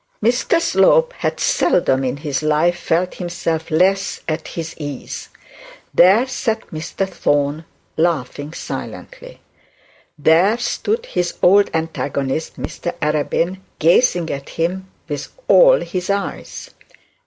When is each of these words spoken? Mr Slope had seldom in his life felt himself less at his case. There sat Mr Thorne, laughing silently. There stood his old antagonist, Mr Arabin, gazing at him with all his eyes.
Mr 0.23 0.59
Slope 0.59 1.13
had 1.13 1.39
seldom 1.39 2.03
in 2.03 2.17
his 2.17 2.41
life 2.41 2.79
felt 2.79 3.13
himself 3.13 3.69
less 3.69 4.19
at 4.27 4.47
his 4.47 4.73
case. 4.73 5.29
There 5.93 6.25
sat 6.25 6.65
Mr 6.71 7.07
Thorne, 7.07 7.65
laughing 7.97 8.51
silently. 8.53 9.41
There 10.17 10.57
stood 10.57 11.05
his 11.05 11.35
old 11.43 11.69
antagonist, 11.71 12.59
Mr 12.59 12.93
Arabin, 12.93 13.59
gazing 13.77 14.31
at 14.31 14.49
him 14.49 14.89
with 15.07 15.27
all 15.47 15.81
his 15.81 16.09
eyes. 16.09 16.71